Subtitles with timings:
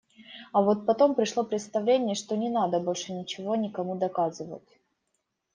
[0.51, 4.79] А вот потом пришло представление, что не надо больше ничего никому доказывать.